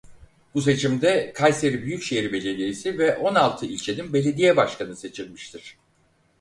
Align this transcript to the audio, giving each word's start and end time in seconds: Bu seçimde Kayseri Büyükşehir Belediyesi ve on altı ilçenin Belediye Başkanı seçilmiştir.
Bu 0.53 0.61
seçimde 0.61 1.33
Kayseri 1.35 1.81
Büyükşehir 1.83 2.33
Belediyesi 2.33 2.97
ve 2.99 3.17
on 3.17 3.35
altı 3.35 3.65
ilçenin 3.65 4.13
Belediye 4.13 4.57
Başkanı 4.57 4.95
seçilmiştir. 4.95 5.77